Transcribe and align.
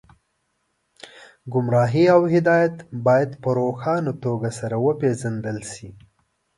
ګمراهي 1.53 2.05
او 2.15 2.21
هدایت 2.33 2.75
باید 3.05 3.29
په 3.41 3.49
روښانه 3.57 4.11
توګه 4.23 4.49
سره 4.59 4.75
وپېژندل 4.85 5.57
شي 5.71 5.89